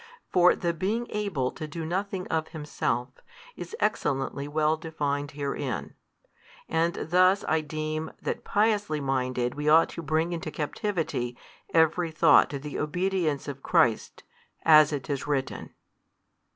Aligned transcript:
For 0.31 0.55
the 0.55 0.73
being 0.73 1.05
able 1.11 1.51
to 1.51 1.67
do 1.67 1.85
nothing 1.85 2.25
of 2.29 2.47
Himself, 2.47 3.09
is 3.55 3.75
excellently 3.79 4.47
well 4.47 4.75
defined 4.75 5.29
herein. 5.37 5.93
And 6.67 6.95
thus 7.11 7.45
I 7.47 7.61
deem 7.61 8.11
that 8.19 8.43
piously 8.43 8.99
minded 8.99 9.53
we 9.53 9.69
ought 9.69 9.89
to 9.89 10.01
bring 10.01 10.33
into 10.33 10.49
captivity 10.49 11.37
every 11.71 12.09
thought 12.09 12.49
to 12.49 12.57
the 12.57 12.79
obedience 12.79 13.47
of 13.47 13.61
Christ, 13.61 14.23
as 14.65 14.91
it 14.91 15.07
is 15.07 15.27
written. 15.27 15.71